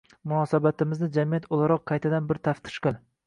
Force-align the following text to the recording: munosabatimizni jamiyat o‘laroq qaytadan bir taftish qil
munosabatimizni 0.29 1.09
jamiyat 1.17 1.45
o‘laroq 1.57 1.85
qaytadan 1.93 2.31
bir 2.33 2.43
taftish 2.49 2.81
qil 2.87 2.99